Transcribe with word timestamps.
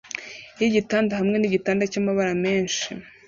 yigitanda 0.59 1.13
hamwe 1.19 1.35
nigitanda 1.37 1.89
cyamabara 1.91 2.33
menshi 2.43 2.87